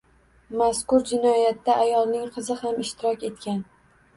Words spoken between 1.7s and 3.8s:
ayolning qizi ham ishtirok etgan